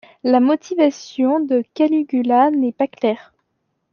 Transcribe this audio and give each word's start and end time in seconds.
La 0.23 0.39
motivation 0.39 1.39
de 1.41 1.63
Caligula 1.75 2.49
n'est 2.49 2.71
pas 2.71 2.87
claire. 2.87 3.35